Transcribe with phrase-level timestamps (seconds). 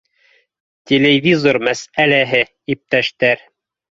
[0.91, 2.41] —Телевизор мәсьәләһе,
[2.77, 3.47] иптәштәр